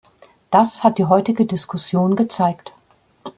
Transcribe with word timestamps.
Das 0.49 0.83
hat 0.83 0.97
die 0.97 1.05
heutige 1.05 1.45
Diskussion 1.45 2.15
gezeigt. 2.15 2.73